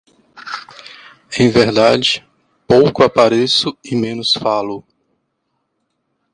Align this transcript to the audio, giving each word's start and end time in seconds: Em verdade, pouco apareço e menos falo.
Em 1.37 1.47
verdade, 1.51 2.27
pouco 2.67 3.03
apareço 3.03 3.77
e 3.85 3.95
menos 3.95 4.33
falo. 4.33 4.83